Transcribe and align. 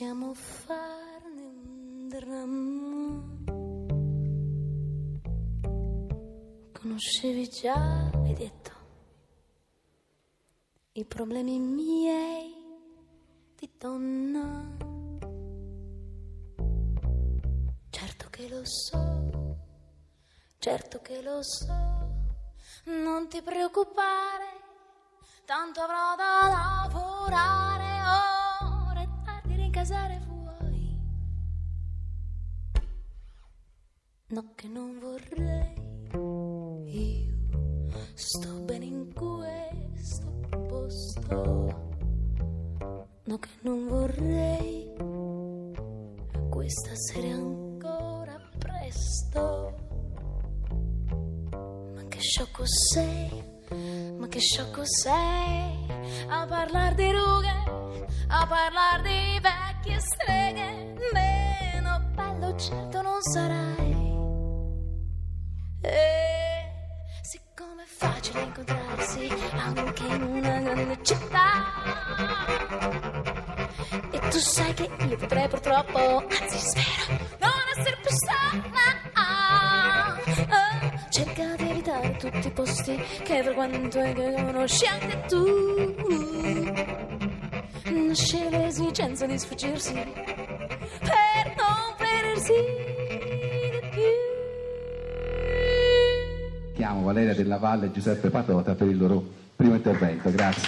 possiamo 0.00 0.32
farne 0.32 1.42
un 1.42 2.08
dramma. 2.08 3.22
Conoscevi 6.72 7.46
già, 7.50 8.08
hai 8.08 8.32
detto, 8.32 8.70
i 10.92 11.04
problemi 11.04 11.58
miei 11.58 12.54
di 13.54 13.70
donna. 13.76 14.74
Certo 17.90 18.28
che 18.30 18.48
lo 18.48 18.62
so, 18.64 19.58
certo 20.60 21.02
che 21.02 21.20
lo 21.20 21.42
so, 21.42 21.74
non 22.84 23.28
ti 23.28 23.42
preoccupare, 23.42 24.46
tanto 25.44 25.82
avrò 25.82 26.16
da 26.16 26.48
lavorare 26.48 27.89
No 34.32 34.44
che 34.54 34.68
non 34.68 34.96
vorrei 35.00 35.74
io 36.86 37.34
sto 38.14 38.60
bene 38.60 38.84
in 38.84 39.12
questo 39.12 40.30
posto. 40.68 41.88
No 43.24 43.38
che 43.38 43.48
non 43.62 43.88
vorrei 43.88 44.88
questa 46.48 46.90
sera 46.94 47.26
è 47.26 47.30
ancora 47.30 48.40
presto. 48.56 49.74
Ma 51.96 52.02
che 52.08 52.20
sciocco 52.20 52.62
sei, 52.66 53.44
ma 54.16 54.28
che 54.28 54.38
sciocco 54.38 54.82
sei 54.84 55.86
a 56.28 56.46
parlare 56.46 56.94
di 56.94 57.10
rughe, 57.10 58.06
a 58.28 58.46
parlare 58.46 59.02
di 59.02 59.40
vecchie 59.40 59.98
streghe. 59.98 60.94
Meno 61.12 62.12
bello 62.14 62.56
certo 62.56 63.02
non 63.02 63.20
sarai. 63.22 63.89
Anche 69.28 70.04
in 70.04 70.22
una 70.22 70.60
grande 70.60 70.98
città, 71.02 71.74
e 74.10 74.18
tu 74.18 74.38
sai 74.38 74.74
che 74.74 74.88
io 75.08 75.16
potrei 75.16 75.48
purtroppo, 75.48 76.24
anzi 76.26 76.58
spero, 76.58 77.18
non 77.38 77.50
essere 77.76 77.96
più 78.00 78.10
sana. 78.26 78.58
Ah, 79.12 80.16
cerca 81.10 81.54
di 81.56 81.70
evitare 81.70 82.16
tutti 82.16 82.46
i 82.46 82.50
posti 82.50 82.96
che 83.22 83.42
frequento 83.42 84.00
e 84.00 84.12
che 84.12 84.32
conosci 84.34 84.86
anche 84.86 85.20
tu. 85.28 85.44
Nasce 87.92 88.48
l'esigenza 88.50 89.26
di 89.26 89.38
sfuggirsi 89.38 89.92
per 89.92 91.54
non 91.56 91.94
perdersi 91.96 92.54
Chiamo 96.90 97.06
Valeria 97.06 97.34
Della 97.34 97.58
Valle 97.58 97.86
e 97.86 97.92
Giuseppe 97.92 98.30
Patota 98.30 98.74
per 98.74 98.88
il 98.88 98.98
loro 98.98 99.24
primo 99.54 99.76
intervento. 99.76 100.28
Grazie. 100.32 100.66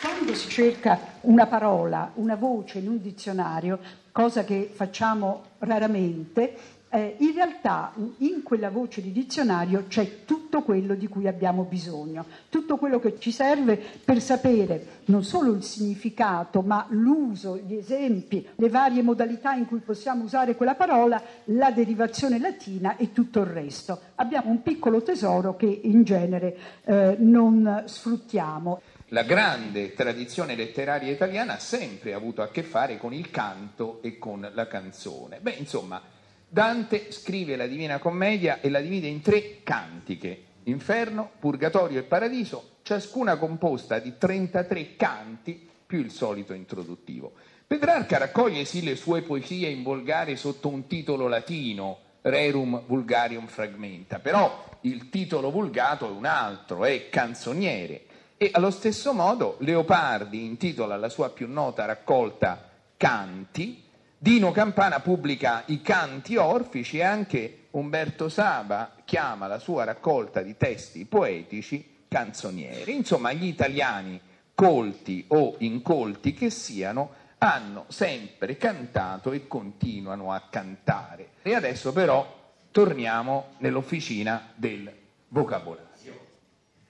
Quando 0.00 0.34
si 0.34 0.48
cerca 0.48 0.98
una 1.22 1.44
parola, 1.46 2.12
una 2.14 2.34
voce 2.34 2.78
in 2.78 2.88
un 2.88 3.02
dizionario, 3.02 3.78
cosa 4.10 4.44
che 4.44 4.70
facciamo 4.72 5.42
raramente, 5.58 6.56
eh, 6.90 7.16
in 7.18 7.32
realtà 7.34 7.92
in 8.18 8.42
quella 8.42 8.70
voce 8.70 9.02
di 9.02 9.12
dizionario 9.12 9.84
c'è 9.88 10.24
tutto 10.24 10.62
quello 10.62 10.94
di 10.94 11.08
cui 11.08 11.26
abbiamo 11.26 11.64
bisogno, 11.64 12.24
tutto 12.48 12.76
quello 12.76 13.00
che 13.00 13.18
ci 13.18 13.32
serve 13.32 13.82
per 14.04 14.20
sapere 14.20 15.02
non 15.06 15.24
solo 15.24 15.52
il 15.52 15.62
significato, 15.62 16.62
ma 16.62 16.86
l'uso, 16.90 17.58
gli 17.58 17.74
esempi, 17.74 18.46
le 18.54 18.68
varie 18.68 19.02
modalità 19.02 19.52
in 19.52 19.66
cui 19.66 19.80
possiamo 19.80 20.24
usare 20.24 20.54
quella 20.54 20.74
parola, 20.74 21.20
la 21.46 21.70
derivazione 21.70 22.38
latina 22.38 22.96
e 22.96 23.12
tutto 23.12 23.40
il 23.40 23.46
resto. 23.46 24.00
Abbiamo 24.16 24.50
un 24.50 24.62
piccolo 24.62 25.02
tesoro 25.02 25.56
che 25.56 25.66
in 25.66 26.02
genere 26.04 26.56
eh, 26.84 27.16
non 27.18 27.82
sfruttiamo. 27.86 28.80
La 29.10 29.22
grande 29.22 29.94
tradizione 29.94 30.56
letteraria 30.56 31.12
italiana 31.12 31.54
ha 31.54 31.58
sempre 31.60 32.12
avuto 32.12 32.42
a 32.42 32.48
che 32.48 32.64
fare 32.64 32.96
con 32.98 33.12
il 33.12 33.30
canto 33.30 34.00
e 34.02 34.18
con 34.18 34.48
la 34.52 34.66
canzone. 34.66 35.38
Beh, 35.40 35.54
insomma, 35.58 36.02
Dante 36.48 37.10
scrive 37.10 37.56
la 37.56 37.66
Divina 37.66 37.98
Commedia 37.98 38.60
e 38.60 38.70
la 38.70 38.80
divide 38.80 39.08
in 39.08 39.20
tre 39.20 39.62
cantiche, 39.62 40.42
Inferno, 40.64 41.30
Purgatorio 41.38 41.98
e 41.98 42.04
Paradiso, 42.04 42.76
ciascuna 42.82 43.36
composta 43.36 43.98
di 43.98 44.14
33 44.16 44.96
canti 44.96 45.68
più 45.84 45.98
il 45.98 46.10
solito 46.10 46.52
introduttivo. 46.52 47.32
Petrarca 47.66 48.18
raccoglie 48.18 48.64
sì 48.64 48.82
le 48.84 48.94
sue 48.94 49.22
poesie 49.22 49.68
in 49.68 49.82
volgare 49.82 50.36
sotto 50.36 50.68
un 50.68 50.86
titolo 50.86 51.26
latino, 51.26 51.98
Rerum 52.22 52.82
Vulgarium 52.86 53.46
Fragmenta, 53.46 54.20
però 54.20 54.64
il 54.82 55.08
titolo 55.08 55.50
vulgato 55.50 56.06
è 56.06 56.10
un 56.10 56.26
altro, 56.26 56.84
è 56.84 57.08
Canzoniere. 57.08 58.02
E 58.36 58.50
allo 58.52 58.70
stesso 58.70 59.12
modo 59.12 59.56
Leopardi 59.60 60.44
intitola 60.44 60.96
la 60.96 61.08
sua 61.08 61.30
più 61.30 61.48
nota 61.48 61.84
raccolta 61.86 62.70
Canti, 62.96 63.82
Dino 64.18 64.50
Campana 64.50 65.00
pubblica 65.00 65.62
i 65.66 65.82
canti 65.82 66.36
orfici 66.36 66.96
e 66.96 67.02
anche 67.02 67.66
Umberto 67.72 68.30
Saba 68.30 68.92
chiama 69.04 69.46
la 69.46 69.58
sua 69.58 69.84
raccolta 69.84 70.40
di 70.40 70.56
testi 70.56 71.04
poetici 71.04 72.04
canzonieri. 72.08 72.96
Insomma, 72.96 73.34
gli 73.34 73.44
italiani, 73.44 74.18
colti 74.54 75.26
o 75.28 75.56
incolti 75.58 76.32
che 76.32 76.48
siano, 76.48 77.10
hanno 77.38 77.84
sempre 77.88 78.56
cantato 78.56 79.32
e 79.32 79.46
continuano 79.46 80.32
a 80.32 80.42
cantare. 80.48 81.32
E 81.42 81.54
adesso 81.54 81.92
però 81.92 82.26
torniamo 82.70 83.48
nell'officina 83.58 84.48
del 84.54 84.90
vocabolario. 85.28 85.84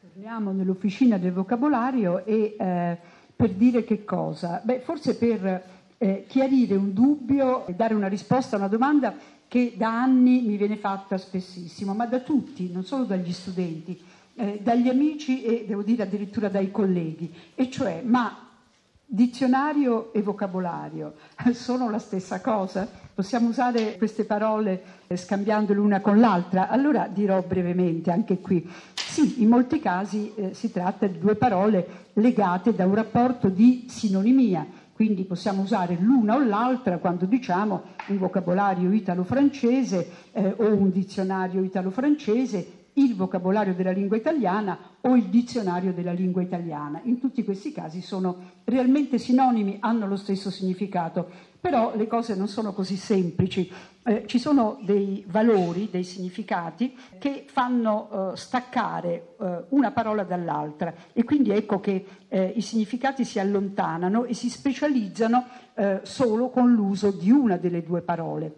Torniamo 0.01 0.53
nell'officina 0.53 1.19
del 1.19 1.33
vocabolario 1.33 2.25
e 2.25 2.55
eh, 2.57 2.97
per 3.35 3.51
dire 3.51 3.83
che 3.83 4.05
cosa? 4.05 4.61
Beh, 4.63 4.79
forse 4.79 5.17
per 5.17 5.75
eh, 5.99 6.25
chiarire 6.29 6.75
un 6.75 6.93
dubbio 6.93 7.67
e 7.67 7.75
dare 7.75 7.95
una 7.95 8.09
risposta 8.09 8.57
a 8.57 8.59
una 8.59 8.69
domanda 8.69 9.15
che 9.49 9.75
da 9.77 10.03
anni 10.03 10.43
mi 10.43 10.57
viene 10.57 10.77
fatta 10.77 11.17
spessissimo, 11.17 11.95
ma 11.95 12.07
da 12.07 12.21
tutti, 12.21 12.71
non 12.73 12.85
solo 12.85 13.05
dagli 13.05 13.33
studenti, 13.33 14.01
eh, 14.35 14.61
dagli 14.63 14.89
amici 14.89 15.43
e 15.43 15.65
devo 15.67 15.83
dire 15.83 16.03
addirittura 16.03 16.49
dai 16.49 16.71
colleghi, 16.71 17.33
e 17.55 17.71
cioè 17.71 18.03
ma 18.05 18.47
dizionario 19.09 20.13
e 20.13 20.21
vocabolario 20.21 21.15
sono 21.53 21.89
la 21.91 21.99
stessa 21.99 22.41
cosa? 22.41 22.89
Possiamo 23.15 23.49
usare 23.49 23.97
queste 23.97 24.25
parole 24.25 24.83
eh, 25.07 25.17
scambiandole 25.17 25.79
una 25.79 26.01
con 26.01 26.19
l'altra? 26.19 26.69
Allora 26.69 27.09
dirò 27.09 27.43
brevemente 27.43 28.11
anche 28.11 28.41
qui. 28.41 28.69
Sì, 28.95 29.41
in 29.43 29.49
molti 29.49 29.79
casi 29.79 30.35
eh, 30.35 30.53
si 30.53 30.71
tratta 30.71 31.07
di 31.07 31.19
due 31.19 31.37
parole 31.37 32.11
legate 32.15 32.75
da 32.75 32.85
un 32.85 32.95
rapporto 32.95 33.49
di 33.49 33.87
sinonimia, 33.89 34.67
quindi 34.97 35.25
possiamo 35.25 35.61
usare 35.61 35.95
l'una 36.01 36.37
o 36.37 36.43
l'altra 36.43 36.97
quando 36.97 37.27
diciamo 37.27 37.83
un 38.09 38.17
vocabolario 38.17 38.91
italo-francese 38.91 40.11
eh, 40.33 40.55
o 40.57 40.73
un 40.75 40.91
dizionario 40.91 41.63
italo-francese, 41.63 42.87
il 42.95 43.15
vocabolario 43.15 43.75
della 43.75 43.91
lingua 43.91 44.17
italiana 44.17 44.79
o 45.03 45.15
il 45.15 45.25
dizionario 45.25 45.93
della 45.93 46.13
lingua 46.13 46.41
italiana. 46.41 46.99
In 47.05 47.21
tutti 47.21 47.45
questi 47.45 47.73
casi 47.73 48.01
sono 48.01 48.37
realmente 48.65 49.19
sinonimi, 49.19 49.77
hanno 49.81 50.07
lo 50.07 50.17
stesso 50.17 50.51
significato, 50.51 51.29
però 51.67 51.97
le 51.97 52.07
cose 52.07 52.37
non 52.37 52.47
sono 52.47 52.73
così 52.73 52.95
semplici. 52.95 53.69
Eh, 54.05 54.23
ci 54.27 54.39
sono 54.39 54.79
dei 54.83 55.25
valori, 55.27 55.89
dei 55.91 56.05
significati 56.05 56.97
che 57.19 57.45
fanno 57.49 58.31
eh, 58.33 58.37
staccare 58.37 59.35
eh, 59.41 59.65
una 59.71 59.91
parola 59.91 60.23
dall'altra 60.23 60.95
e 61.13 61.25
quindi 61.25 61.51
ecco 61.51 61.81
che 61.81 62.07
eh, 62.29 62.53
i 62.55 62.61
significati 62.61 63.25
si 63.25 63.41
allontanano 63.41 64.27
e 64.27 64.33
si 64.33 64.49
specializzano 64.49 65.45
eh, 65.75 66.01
solo 66.05 66.51
con 66.51 66.73
l'uso 66.73 67.11
di 67.11 67.33
una 67.33 67.57
delle 67.57 67.83
due 67.83 68.01
parole. 68.03 68.55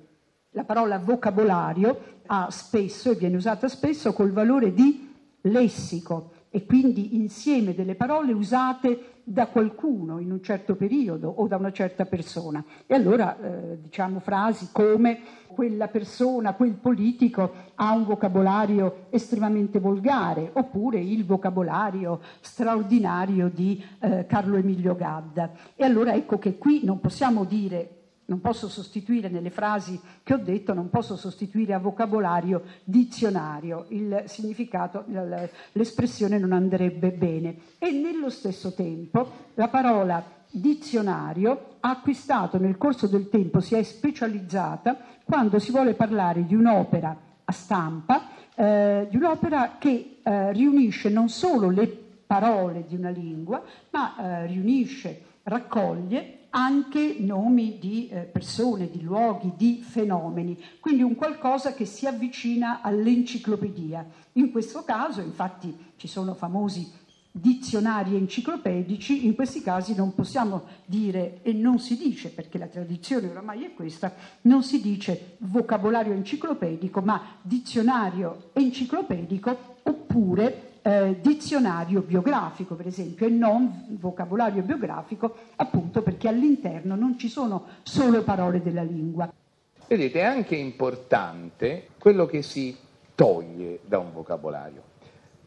La 0.50 0.64
parola 0.64 0.98
vocabolario 0.98 2.20
ha 2.26 2.50
spesso 2.50 3.12
e 3.12 3.14
viene 3.14 3.36
usata 3.36 3.68
spesso 3.68 4.12
col 4.12 4.32
valore 4.32 4.74
di 4.74 5.14
lessico 5.40 6.32
e 6.50 6.64
quindi 6.64 7.16
insieme 7.16 7.74
delle 7.74 7.94
parole 7.94 8.32
usate 8.32 9.16
da 9.24 9.48
qualcuno 9.48 10.18
in 10.20 10.32
un 10.32 10.42
certo 10.42 10.74
periodo 10.74 11.28
o 11.28 11.46
da 11.46 11.56
una 11.56 11.70
certa 11.70 12.06
persona. 12.06 12.64
E 12.86 12.94
allora 12.94 13.38
eh, 13.38 13.78
diciamo 13.82 14.20
frasi 14.20 14.70
come 14.72 15.20
quella 15.48 15.88
persona, 15.88 16.54
quel 16.54 16.74
politico 16.74 17.52
ha 17.74 17.92
un 17.92 18.04
vocabolario 18.04 19.06
estremamente 19.10 19.78
volgare, 19.80 20.50
oppure 20.54 21.00
il 21.00 21.26
vocabolario 21.26 22.20
straordinario 22.40 23.50
di 23.52 23.84
eh, 24.00 24.24
Carlo 24.26 24.56
Emilio 24.56 24.94
Gadda. 24.94 25.52
E 25.74 25.84
allora 25.84 26.14
ecco 26.14 26.38
che 26.38 26.56
qui 26.56 26.80
non 26.84 27.00
possiamo 27.00 27.44
dire 27.44 27.97
non 28.28 28.40
posso 28.40 28.68
sostituire 28.68 29.28
nelle 29.28 29.50
frasi 29.50 29.98
che 30.22 30.34
ho 30.34 30.38
detto, 30.38 30.74
non 30.74 30.90
posso 30.90 31.16
sostituire 31.16 31.72
a 31.72 31.78
vocabolario 31.78 32.62
dizionario, 32.84 33.86
il 33.88 34.24
significato, 34.26 35.04
l'espressione 35.72 36.38
non 36.38 36.52
andrebbe 36.52 37.10
bene. 37.10 37.56
E 37.78 37.90
nello 37.90 38.28
stesso 38.28 38.74
tempo 38.74 39.30
la 39.54 39.68
parola 39.68 40.22
dizionario 40.50 41.76
ha 41.80 41.90
acquistato 41.90 42.58
nel 42.58 42.76
corso 42.76 43.06
del 43.06 43.30
tempo, 43.30 43.60
si 43.60 43.74
è 43.74 43.82
specializzata 43.82 44.98
quando 45.24 45.58
si 45.58 45.70
vuole 45.70 45.94
parlare 45.94 46.44
di 46.44 46.54
un'opera 46.54 47.16
a 47.44 47.52
stampa, 47.52 48.28
eh, 48.54 49.06
di 49.08 49.16
un'opera 49.16 49.76
che 49.78 50.18
eh, 50.22 50.52
riunisce 50.52 51.08
non 51.08 51.30
solo 51.30 51.70
le 51.70 51.86
parole 52.26 52.84
di 52.86 52.94
una 52.94 53.08
lingua, 53.08 53.62
ma 53.90 54.16
eh, 54.42 54.46
riunisce, 54.46 55.22
raccoglie 55.44 56.37
anche 56.50 57.16
nomi 57.18 57.78
di 57.78 58.08
eh, 58.08 58.20
persone, 58.20 58.90
di 58.90 59.02
luoghi, 59.02 59.52
di 59.56 59.82
fenomeni, 59.82 60.58
quindi 60.80 61.02
un 61.02 61.14
qualcosa 61.14 61.74
che 61.74 61.84
si 61.84 62.06
avvicina 62.06 62.80
all'enciclopedia. 62.82 64.06
In 64.32 64.50
questo 64.50 64.84
caso, 64.84 65.20
infatti, 65.20 65.76
ci 65.96 66.08
sono 66.08 66.34
famosi 66.34 67.06
dizionari 67.30 68.16
enciclopedici, 68.16 69.26
in 69.26 69.34
questi 69.34 69.62
casi 69.62 69.94
non 69.94 70.14
possiamo 70.14 70.64
dire, 70.84 71.40
e 71.42 71.52
non 71.52 71.78
si 71.78 71.96
dice, 71.96 72.30
perché 72.30 72.58
la 72.58 72.66
tradizione 72.66 73.28
oramai 73.28 73.64
è 73.64 73.74
questa, 73.74 74.12
non 74.42 74.62
si 74.62 74.80
dice 74.80 75.36
vocabolario 75.38 76.12
enciclopedico, 76.12 77.00
ma 77.00 77.36
dizionario 77.42 78.50
enciclopedico 78.54 79.76
oppure 79.82 80.77
eh, 80.88 81.20
dizionario 81.20 82.00
biografico, 82.00 82.74
per 82.74 82.86
esempio, 82.86 83.26
e 83.26 83.30
non 83.30 83.84
vocabolario 84.00 84.62
biografico, 84.62 85.34
appunto 85.56 86.00
perché 86.00 86.28
all'interno 86.28 86.96
non 86.96 87.18
ci 87.18 87.28
sono 87.28 87.66
solo 87.82 88.22
parole 88.22 88.62
della 88.62 88.82
lingua. 88.82 89.30
Vedete, 89.86 90.20
è 90.20 90.24
anche 90.24 90.56
importante 90.56 91.88
quello 91.98 92.24
che 92.24 92.40
si 92.40 92.74
toglie 93.14 93.80
da 93.84 93.98
un 93.98 94.14
vocabolario. 94.14 94.82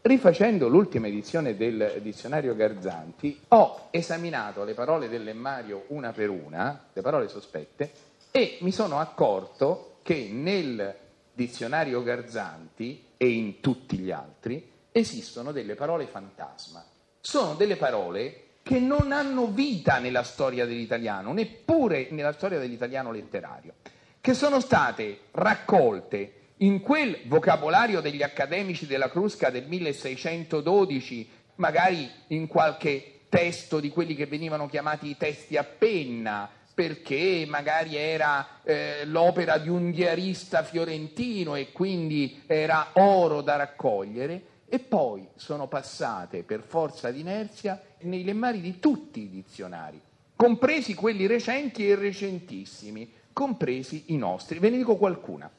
Rifacendo 0.03 0.67
l'ultima 0.67 1.07
edizione 1.07 1.55
del 1.57 1.99
dizionario 2.03 2.55
Garzanti, 2.55 3.39
ho 3.49 3.87
esaminato 3.89 4.63
le 4.63 4.73
parole 4.75 5.09
del 5.09 5.23
lemmario 5.23 5.85
una 5.87 6.11
per 6.11 6.29
una, 6.29 6.85
le 6.93 7.01
parole 7.01 7.27
sospette, 7.27 7.91
e 8.29 8.59
mi 8.61 8.71
sono 8.71 8.99
accorto 8.99 9.95
che 10.03 10.29
nel 10.31 10.95
dizionario 11.33 12.03
Garzanti 12.03 13.05
e 13.17 13.27
in 13.27 13.59
tutti 13.59 13.97
gli 13.97 14.11
altri 14.11 14.69
esistono 14.91 15.51
delle 15.51 15.75
parole 15.75 16.05
fantasma. 16.05 16.83
Sono 17.19 17.53
delle 17.55 17.77
parole 17.77 18.45
che 18.63 18.79
non 18.79 19.11
hanno 19.11 19.47
vita 19.47 19.99
nella 19.99 20.23
storia 20.23 20.65
dell'italiano, 20.65 21.33
neppure 21.33 22.07
nella 22.11 22.33
storia 22.33 22.59
dell'italiano 22.59 23.11
letterario, 23.11 23.73
che 24.19 24.33
sono 24.33 24.59
state 24.59 25.21
raccolte 25.31 26.33
in 26.57 26.81
quel 26.81 27.21
vocabolario 27.25 28.01
degli 28.01 28.21
accademici 28.21 28.85
della 28.85 29.09
Crusca 29.09 29.49
del 29.49 29.65
1612, 29.65 31.29
magari 31.55 32.09
in 32.27 32.47
qualche 32.47 33.21
testo 33.29 33.79
di 33.79 33.89
quelli 33.89 34.13
che 34.13 34.27
venivano 34.27 34.67
chiamati 34.67 35.09
i 35.09 35.17
testi 35.17 35.57
a 35.57 35.63
penna, 35.63 36.49
perché 36.73 37.45
magari 37.47 37.95
era 37.95 38.61
eh, 38.63 39.05
l'opera 39.05 39.57
di 39.57 39.69
un 39.69 39.91
diarista 39.91 40.63
fiorentino 40.63 41.55
e 41.55 41.71
quindi 41.71 42.43
era 42.45 42.89
oro 42.93 43.41
da 43.41 43.55
raccogliere, 43.55 44.41
e 44.73 44.79
poi 44.79 45.27
sono 45.35 45.67
passate 45.67 46.43
per 46.43 46.61
forza 46.61 47.11
d'inerzia 47.11 47.81
nei 48.03 48.23
lemmari 48.23 48.61
di 48.61 48.79
tutti 48.79 49.19
i 49.19 49.29
dizionari, 49.29 49.99
compresi 50.33 50.93
quelli 50.93 51.27
recenti 51.27 51.89
e 51.89 51.95
recentissimi, 51.95 53.11
compresi 53.33 54.05
i 54.13 54.15
nostri. 54.15 54.59
Ve 54.59 54.69
ne 54.69 54.77
dico 54.77 54.95
qualcuna. 54.95 55.51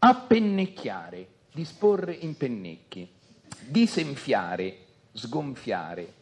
Appennecchiare, 0.00 1.26
disporre 1.54 2.12
in 2.12 2.36
pennecchi, 2.36 3.10
disenfiare, 3.66 4.76
sgonfiare, 5.12 6.12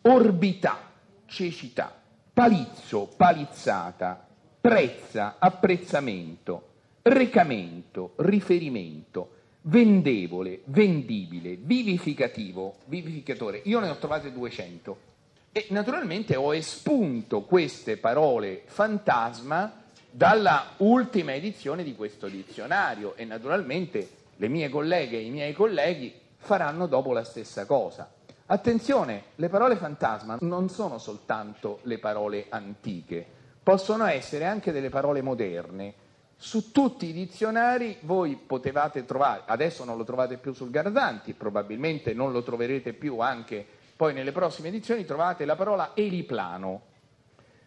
orbità, 0.00 0.92
cecità, 1.26 1.94
palizzo, 2.32 3.12
palizzata, 3.14 4.28
prezza, 4.62 5.36
apprezzamento, 5.38 6.68
recamento, 7.02 8.14
riferimento, 8.16 9.40
vendevole, 9.62 10.60
vendibile, 10.64 11.56
vivificativo, 11.56 12.76
vivificatore. 12.86 13.60
Io 13.64 13.80
ne 13.80 13.90
ho 13.90 13.96
trovate 13.96 14.32
200 14.32 15.10
e 15.52 15.66
naturalmente 15.70 16.34
ho 16.34 16.54
espunto 16.54 17.42
queste 17.42 17.96
parole 17.96 18.62
fantasma 18.66 19.80
dalla 20.10 20.74
ultima 20.78 21.34
edizione 21.34 21.84
di 21.84 21.94
questo 21.94 22.28
dizionario 22.28 23.14
e 23.16 23.24
naturalmente 23.24 24.08
le 24.36 24.48
mie 24.48 24.68
colleghe 24.68 25.16
e 25.18 25.24
i 25.24 25.30
miei 25.30 25.52
colleghi 25.52 26.12
faranno 26.36 26.86
dopo 26.86 27.12
la 27.12 27.24
stessa 27.24 27.64
cosa. 27.66 28.10
Attenzione, 28.46 29.24
le 29.36 29.48
parole 29.48 29.76
fantasma 29.76 30.38
non 30.40 30.68
sono 30.68 30.98
soltanto 30.98 31.78
le 31.84 31.98
parole 31.98 32.46
antiche, 32.48 33.24
possono 33.62 34.04
essere 34.06 34.44
anche 34.44 34.72
delle 34.72 34.90
parole 34.90 35.22
moderne 35.22 35.94
su 36.42 36.72
tutti 36.72 37.06
i 37.06 37.12
dizionari 37.12 37.98
voi 38.00 38.34
potevate 38.34 39.04
trovare, 39.04 39.42
adesso 39.46 39.84
non 39.84 39.96
lo 39.96 40.02
trovate 40.02 40.38
più 40.38 40.52
sul 40.52 40.70
Garzanti, 40.70 41.34
probabilmente 41.34 42.14
non 42.14 42.32
lo 42.32 42.42
troverete 42.42 42.94
più 42.94 43.20
anche 43.20 43.64
poi 43.94 44.12
nelle 44.12 44.32
prossime 44.32 44.66
edizioni, 44.66 45.04
trovate 45.04 45.44
la 45.44 45.54
parola 45.54 45.92
eliplano, 45.94 46.80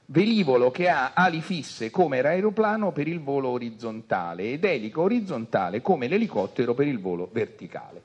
velivolo 0.07 0.71
che 0.71 0.89
ha 0.89 1.13
ali 1.13 1.39
fisse 1.39 1.89
come 1.89 2.21
l'aeroplano 2.21 2.91
per 2.91 3.07
il 3.07 3.21
volo 3.21 3.47
orizzontale 3.47 4.51
ed 4.51 4.65
elico 4.65 5.03
orizzontale 5.03 5.81
come 5.81 6.09
l'elicottero 6.09 6.73
per 6.73 6.87
il 6.87 6.99
volo 6.99 7.29
verticale. 7.31 8.01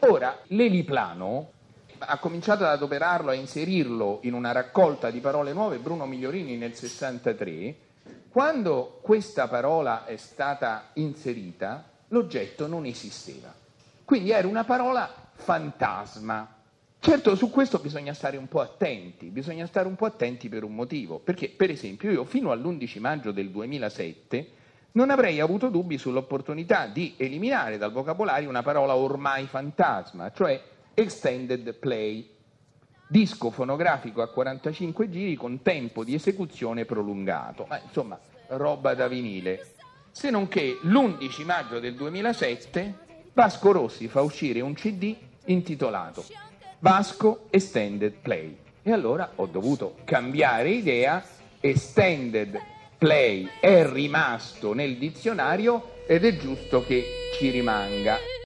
Ora, 0.00 0.36
l'eliplano 0.48 1.52
ha 1.96 2.18
cominciato 2.18 2.64
ad 2.64 2.72
adoperarlo, 2.72 3.30
a 3.30 3.34
inserirlo 3.34 4.18
in 4.24 4.34
una 4.34 4.52
raccolta 4.52 5.10
di 5.10 5.20
parole 5.20 5.54
nuove 5.54 5.78
Bruno 5.78 6.04
Migliorini 6.04 6.58
nel 6.58 6.74
63 6.74 7.88
quando 8.30 9.00
questa 9.02 9.48
parola 9.48 10.04
è 10.04 10.16
stata 10.16 10.90
inserita, 10.94 11.84
l'oggetto 12.08 12.68
non 12.68 12.84
esisteva. 12.84 13.52
Quindi 14.04 14.30
era 14.30 14.46
una 14.46 14.62
parola 14.62 15.12
fantasma. 15.34 16.56
Certo, 17.00 17.34
su 17.34 17.50
questo 17.50 17.78
bisogna 17.78 18.14
stare 18.14 18.36
un 18.36 18.46
po' 18.46 18.60
attenti, 18.60 19.30
bisogna 19.30 19.66
stare 19.66 19.88
un 19.88 19.96
po' 19.96 20.06
attenti 20.06 20.48
per 20.48 20.62
un 20.62 20.76
motivo, 20.76 21.18
perché 21.18 21.48
per 21.48 21.70
esempio 21.70 22.10
io 22.10 22.24
fino 22.24 22.52
all'11 22.52 23.00
maggio 23.00 23.32
del 23.32 23.50
2007 23.50 24.48
non 24.92 25.10
avrei 25.10 25.40
avuto 25.40 25.68
dubbi 25.68 25.98
sull'opportunità 25.98 26.86
di 26.86 27.14
eliminare 27.16 27.78
dal 27.78 27.90
vocabolario 27.90 28.48
una 28.48 28.62
parola 28.62 28.94
ormai 28.94 29.46
fantasma, 29.46 30.30
cioè 30.30 30.62
extended 30.94 31.74
play, 31.74 32.28
disco 33.10 33.50
fonografico 33.50 34.22
a 34.22 34.28
45 34.28 35.10
giri 35.10 35.34
con 35.34 35.62
tempo 35.62 36.04
di 36.04 36.14
esecuzione 36.14 36.84
prolungato, 36.84 37.66
ma 37.68 37.80
insomma 37.84 38.16
roba 38.50 38.94
da 38.94 39.08
vinile. 39.08 39.72
Se 40.12 40.30
non 40.30 40.46
che 40.46 40.78
l'11 40.80 41.44
maggio 41.44 41.80
del 41.80 41.96
2007 41.96 43.08
Vasco 43.32 43.72
Rossi 43.72 44.06
fa 44.06 44.22
uscire 44.22 44.60
un 44.60 44.74
CD 44.74 45.16
intitolato 45.46 46.24
Vasco 46.78 47.46
Extended 47.50 48.12
Play 48.12 48.56
e 48.82 48.92
allora 48.92 49.32
ho 49.34 49.46
dovuto 49.46 49.96
cambiare 50.04 50.70
idea, 50.70 51.22
Extended 51.58 52.58
Play 52.96 53.48
è 53.60 53.84
rimasto 53.90 54.72
nel 54.72 54.96
dizionario 54.98 55.94
ed 56.06 56.24
è 56.24 56.36
giusto 56.36 56.84
che 56.84 57.04
ci 57.36 57.50
rimanga. 57.50 58.29